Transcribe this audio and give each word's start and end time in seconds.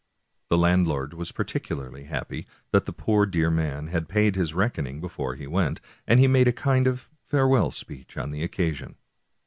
The 0.49 0.57
landlord 0.57 1.13
was 1.13 1.31
particularly 1.31 2.05
happy 2.05 2.47
that 2.71 2.85
the 2.85 2.91
poor 2.91 3.27
dear 3.27 3.51
man 3.51 3.89
had 3.89 4.09
paid 4.09 4.35
his 4.35 4.51
reckoning 4.51 4.99
before 4.99 5.35
he 5.35 5.45
went, 5.45 5.79
and 6.07 6.19
made 6.33 6.47
a 6.47 6.51
kind 6.51 6.87
of 6.87 7.11
farewell 7.23 7.69
speech 7.69 8.17
on 8.17 8.31
the 8.31 8.41
occasion. 8.41 8.95